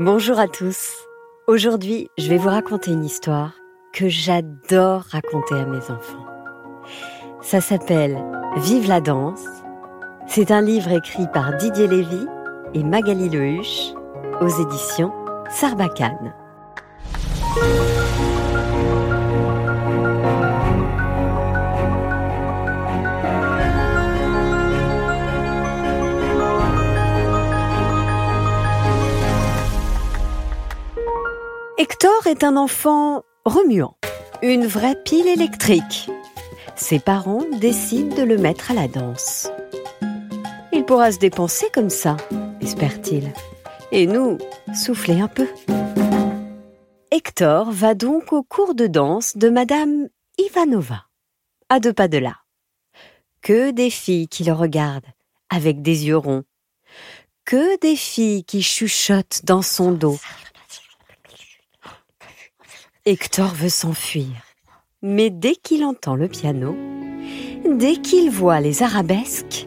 [0.00, 1.08] Bonjour à tous.
[1.48, 3.54] Aujourd'hui, je vais vous raconter une histoire
[3.92, 6.24] que j'adore raconter à mes enfants.
[7.42, 8.16] Ça s'appelle
[8.58, 9.44] Vive la danse.
[10.28, 12.26] C'est un livre écrit par Didier Lévy
[12.74, 13.92] et Magali Lehuche
[14.40, 15.12] aux éditions
[15.50, 16.32] Sarbacane.
[32.00, 33.96] Hector est un enfant remuant,
[34.40, 36.08] une vraie pile électrique.
[36.76, 39.50] Ses parents décident de le mettre à la danse.
[40.72, 42.16] Il pourra se dépenser comme ça,
[42.60, 43.32] espère-t-il.
[43.90, 44.38] Et nous,
[44.76, 45.48] souffler un peu.
[47.10, 50.06] Hector va donc au cours de danse de Madame
[50.38, 51.06] Ivanova,
[51.68, 52.36] à deux pas de là.
[53.42, 55.10] Que des filles qui le regardent,
[55.50, 56.44] avec des yeux ronds.
[57.44, 60.20] Que des filles qui chuchotent dans son dos.
[63.10, 64.34] Hector veut s'enfuir.
[65.00, 66.76] Mais dès qu'il entend le piano,
[67.64, 69.66] dès qu'il voit les arabesques,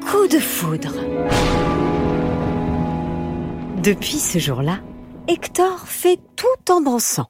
[0.00, 0.94] coup de foudre.
[3.82, 4.78] Depuis ce jour-là,
[5.28, 7.26] Hector fait tout en dansant.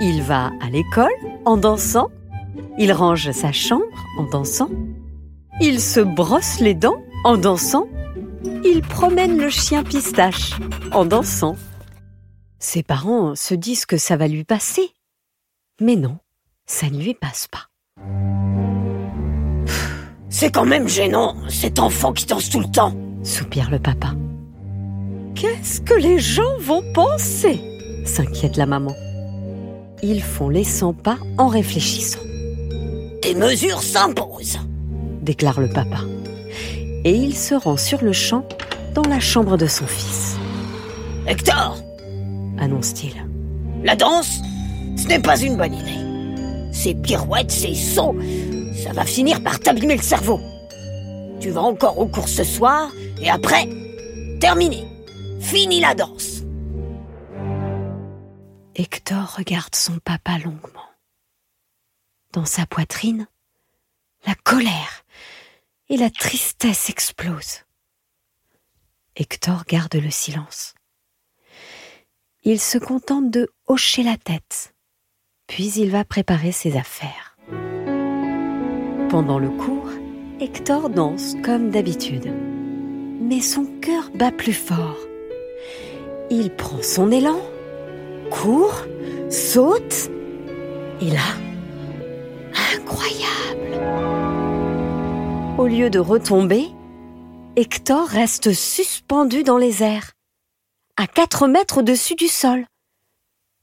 [0.00, 2.08] Il va à l'école en dansant,
[2.78, 3.84] il range sa chambre
[4.18, 4.70] en dansant,
[5.60, 7.86] il se brosse les dents en dansant,
[8.64, 10.54] il promène le chien pistache
[10.90, 11.54] en dansant.
[12.58, 14.90] Ses parents se disent que ça va lui passer.
[15.80, 16.18] Mais non,
[16.66, 17.68] ça ne lui passe pas.
[20.28, 22.94] C'est quand même gênant, cet enfant qui danse tout le temps.
[23.22, 24.14] Soupire le papa.
[25.34, 27.60] Qu'est-ce que les gens vont penser?
[28.04, 28.94] S'inquiète la maman.
[30.02, 32.20] Ils font les 100 pas en réfléchissant,
[33.22, 34.58] Des mesures s'imposent.
[35.22, 35.98] déclare le papa.
[37.04, 38.46] Et il se rend sur le champ
[38.94, 40.36] dans la chambre de son fils,
[41.26, 41.78] Hector,
[43.82, 44.40] la danse,
[44.96, 46.72] ce n'est pas une bonne idée.
[46.72, 48.16] Ces pirouettes, ces sauts,
[48.74, 50.40] ça va finir par t'abîmer le cerveau.
[51.40, 53.68] Tu vas encore au cours ce soir, et après,
[54.40, 54.84] terminé.
[55.40, 56.42] Fini la danse.
[58.74, 60.88] Hector regarde son papa longuement.
[62.32, 63.26] Dans sa poitrine,
[64.26, 65.04] la colère
[65.88, 67.64] et la tristesse explosent.
[69.16, 70.74] Hector garde le silence.
[72.50, 74.74] Il se contente de hocher la tête,
[75.48, 77.36] puis il va préparer ses affaires.
[79.10, 79.90] Pendant le cours,
[80.40, 82.32] Hector danse comme d'habitude.
[83.20, 84.96] Mais son cœur bat plus fort.
[86.30, 87.38] Il prend son élan,
[88.30, 88.86] court,
[89.28, 90.10] saute,
[91.02, 91.28] et là,
[92.74, 93.78] incroyable.
[95.58, 96.68] Au lieu de retomber,
[97.56, 100.12] Hector reste suspendu dans les airs,
[101.00, 102.66] à quatre mètres au-dessus du sol,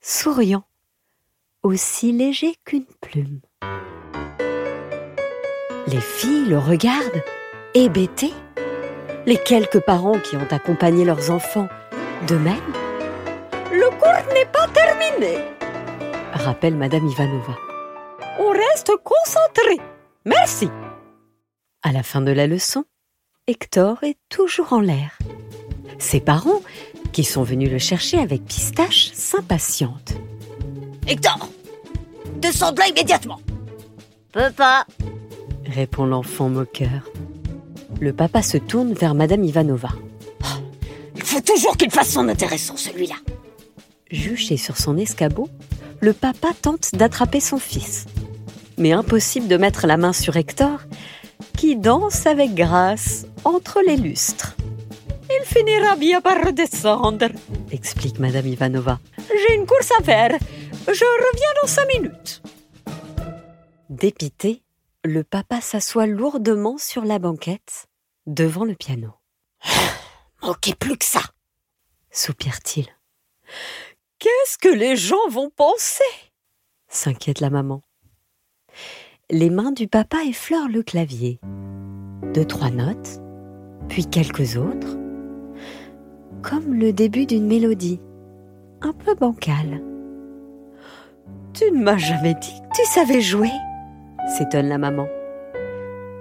[0.00, 0.64] souriant,
[1.62, 3.40] aussi léger qu'une plume.
[5.86, 7.22] Les filles le regardent,
[7.74, 8.32] hébétées.
[9.26, 11.68] Les quelques parents qui ont accompagné leurs enfants,
[12.28, 12.72] de même,
[13.72, 15.36] Le cours n'est pas terminé.
[16.32, 17.54] rappelle Madame Ivanova.
[18.38, 19.78] On reste concentré.
[20.24, 20.70] Merci.
[21.82, 22.86] À la fin de la leçon,
[23.46, 25.18] Hector est toujours en l'air.
[25.98, 26.62] Ses parents,
[27.12, 30.14] qui sont venus le chercher avec pistache, s'impatientent.
[31.06, 31.48] Hector,
[32.36, 33.40] descends de là immédiatement.
[34.32, 34.86] Peux pas.
[35.66, 37.10] Répond l'enfant moqueur.
[38.00, 39.90] Le papa se tourne vers Madame Ivanova.
[41.16, 43.16] Il faut toujours qu'il fasse son intéressant, celui-là.
[44.10, 45.48] Juché sur son escabeau,
[46.00, 48.06] le papa tente d'attraper son fils.
[48.76, 50.80] Mais impossible de mettre la main sur Hector,
[51.56, 54.54] qui danse avec grâce entre les lustres,
[55.38, 57.26] Il finira bien par redescendre.
[57.70, 58.98] explique Madame Ivanova.
[59.28, 60.36] J'ai une course à faire.
[60.86, 62.42] Je reviens dans cinq minutes.
[63.88, 64.62] Dépité,
[65.04, 67.86] le papa s'assoit lourdement sur la banquette,
[68.26, 69.12] devant le piano.
[70.42, 71.22] Manquez plus que ça.
[72.10, 72.86] Soupire-t-il.
[74.18, 76.02] Qu'est-ce que les gens vont penser?
[76.88, 77.82] S'inquiète la maman.
[79.30, 81.38] Les mains du papa effleurent le clavier.
[82.34, 83.20] Deux, trois notes,
[83.88, 84.97] puis quelques autres.
[86.42, 88.00] Comme le début d'une mélodie,
[88.80, 89.82] un peu bancale.
[91.52, 93.50] Tu ne m'as jamais dit que tu savais jouer
[94.28, 95.08] s'étonne la maman.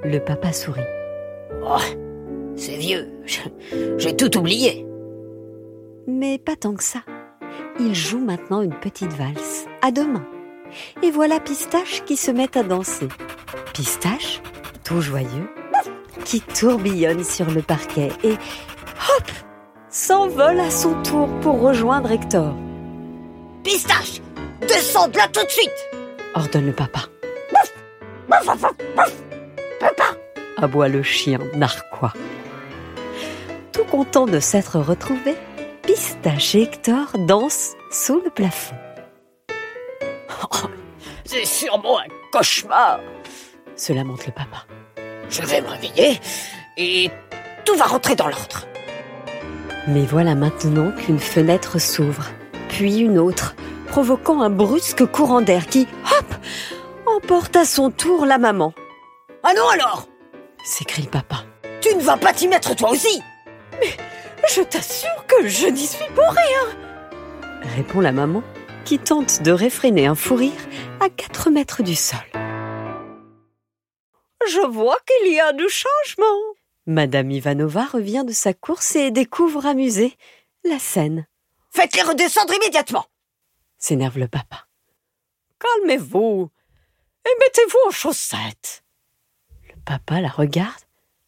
[0.03, 0.81] Le papa sourit.
[1.63, 1.77] Oh,
[2.55, 3.07] c'est vieux.
[3.97, 4.85] J'ai tout oublié.
[6.07, 6.99] Mais pas tant que ça.
[7.79, 10.25] Il joue maintenant une petite valse, à deux mains.
[11.03, 13.07] Et voilà Pistache qui se met à danser.
[13.73, 14.41] Pistache,
[14.83, 15.49] tout joyeux,
[16.25, 19.31] qui tourbillonne sur le parquet et hop
[19.97, 22.53] s'envole à son tour pour rejoindre Hector.
[23.63, 24.21] Pistache,
[24.61, 25.89] descends de là tout de suite
[26.35, 26.99] ordonne le papa.
[29.79, 30.03] Papa
[30.57, 32.13] aboie le chien narquois.
[33.71, 35.35] Tout content de s'être retrouvé,
[35.81, 38.75] Pistache et Hector dansent sous le plafond.
[40.43, 40.57] Oh,
[41.25, 42.99] c'est sûrement un cauchemar
[43.75, 44.67] se lamente le papa.
[45.27, 46.19] Je vais me réveiller
[46.77, 47.09] et
[47.65, 48.67] tout va rentrer dans l'ordre.
[49.87, 52.27] Mais voilà maintenant qu'une fenêtre s'ouvre,
[52.69, 53.55] puis une autre,
[53.87, 55.87] provoquant un brusque courant d'air qui,
[56.19, 56.35] hop,
[57.05, 58.73] emporte à son tour la maman.
[59.43, 60.07] Ah non alors
[60.63, 61.45] s'écrie le papa.
[61.79, 63.21] Tu ne vas pas t'y mettre toi aussi
[63.79, 63.95] Mais
[64.49, 66.77] je t'assure que je n'y suis pour rien
[67.67, 68.43] répond la maman,
[68.85, 70.51] qui tente de réfréner un fou rire
[70.99, 72.19] à 4 mètres du sol.
[74.47, 76.56] Je vois qu'il y a du changement.
[76.87, 80.17] Madame Ivanova revient de sa course et découvre amusée
[80.63, 81.27] la scène.
[81.71, 83.05] Faites-les redescendre immédiatement
[83.77, 84.67] s'énerve le papa.
[85.59, 86.49] Calmez-vous
[87.25, 88.83] et mettez-vous en chaussettes.
[89.69, 90.81] Le papa la regarde,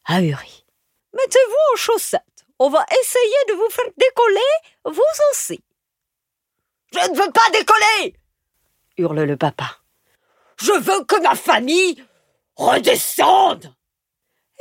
[0.06, 0.66] ahuri.
[1.14, 2.46] Mettez-vous en chaussettes.
[2.58, 4.40] On va essayer de vous faire décoller,
[4.86, 5.02] vous
[5.32, 5.64] aussi.
[6.92, 8.16] Je ne veux pas décoller
[8.98, 9.78] hurle le papa.
[10.58, 12.04] Je veux que ma famille
[12.56, 13.74] redescende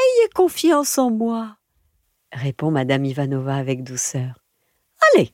[0.01, 1.57] Ayez confiance en moi,
[2.33, 4.45] répond Madame Ivanova avec douceur.
[5.15, 5.33] Allez,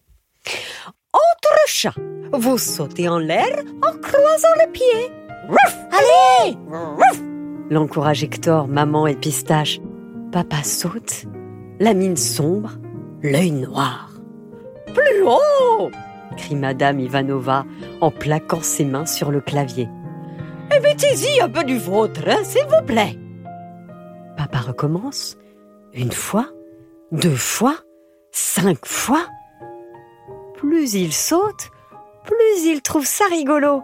[1.13, 1.95] entre chats,
[2.33, 5.11] vous sautez en l'air en croisant les pieds.
[5.93, 6.57] Allez
[7.71, 9.81] L'encourage Hector, maman et pistache.
[10.33, 11.25] Papa saute,
[11.81, 12.73] la mine sombre,
[13.23, 14.11] l'œil noir.
[14.95, 15.91] Plus haut
[16.37, 17.65] crie Madame Ivanova
[18.01, 19.89] en plaquant ses mains sur le clavier.
[20.75, 23.19] Et mettez-y un peu du vôtre, hein, s'il vous plaît.
[24.37, 25.37] Papa recommence.
[25.93, 26.49] Une fois,
[27.13, 27.77] deux fois,
[28.33, 29.27] cinq fois.
[30.55, 31.71] Plus il saute,
[32.25, 33.83] plus il trouve ça rigolo.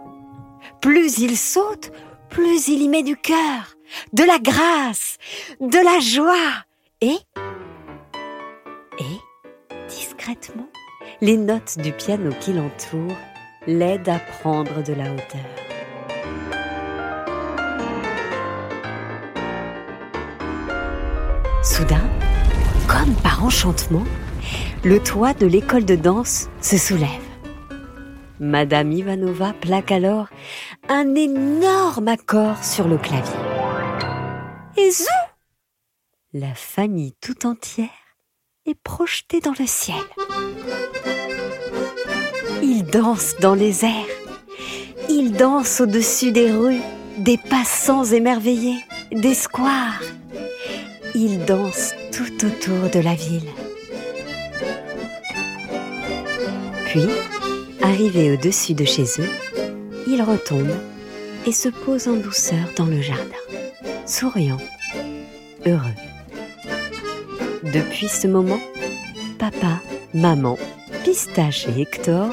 [0.81, 1.91] Plus il saute,
[2.29, 3.75] plus il y met du cœur,
[4.13, 5.17] de la grâce,
[5.59, 6.65] de la joie.
[7.01, 7.17] Et,
[8.99, 10.69] et, discrètement,
[11.21, 13.15] les notes du piano qui l'entoure
[13.67, 15.70] l'aident à prendre de la hauteur.
[21.63, 22.09] Soudain,
[22.87, 24.05] comme par enchantement,
[24.83, 27.07] le toit de l'école de danse se soulève.
[28.39, 30.27] Madame Ivanova plaque alors
[30.89, 33.31] un énorme accord sur le clavier.
[34.75, 35.05] Et zou
[36.33, 37.89] La famille tout entière
[38.65, 40.01] est projetée dans le ciel.
[42.63, 44.15] Ils dansent dans les airs.
[45.09, 46.81] Ils dansent au-dessus des rues,
[47.19, 48.79] des passants émerveillés,
[49.11, 50.01] des squares.
[51.13, 53.49] Ils dansent tout autour de la ville.
[56.85, 57.05] Puis,
[57.81, 59.29] arrivés au-dessus de chez eux,
[60.07, 60.75] ils retombent
[61.45, 63.23] et se posent en douceur dans le jardin,
[64.05, 64.59] souriant,
[65.65, 65.95] heureux.
[67.63, 68.59] Depuis ce moment,
[69.37, 69.79] papa,
[70.13, 70.57] maman,
[71.03, 72.29] Pistache et Hector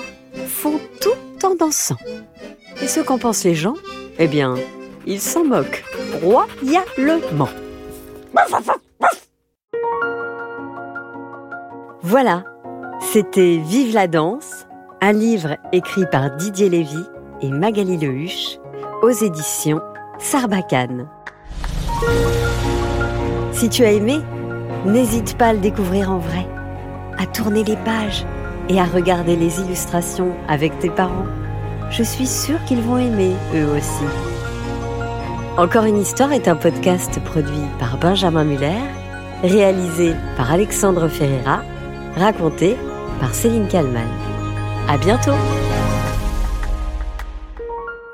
[0.46, 1.98] font tout en dansant.
[2.82, 3.74] Et ce qu'en pensent les gens?
[4.18, 4.54] Eh bien,
[5.06, 5.84] ils s'en moquent
[6.22, 7.48] royalement.
[12.02, 12.44] Voilà,
[13.12, 14.66] c'était Vive la danse,
[15.00, 17.04] un livre écrit par Didier Lévy
[17.42, 18.58] et Magali Lehuche
[19.02, 19.80] aux éditions
[20.18, 21.08] Sarbacane.
[23.52, 24.20] Si tu as aimé,
[24.84, 26.46] n'hésite pas à le découvrir en vrai,
[27.18, 28.24] à tourner les pages
[28.68, 31.26] et à regarder les illustrations avec tes parents.
[31.90, 34.37] Je suis sûre qu'ils vont aimer eux aussi.
[35.58, 38.78] Encore une histoire est un podcast produit par Benjamin Muller,
[39.42, 41.64] réalisé par Alexandre Ferreira,
[42.14, 42.76] raconté
[43.18, 44.06] par Céline Kalman.
[44.88, 45.32] À bientôt!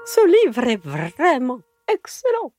[0.07, 2.55] Ce livre est vraiment excellent!